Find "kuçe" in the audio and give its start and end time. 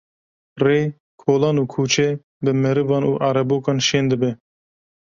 1.73-2.09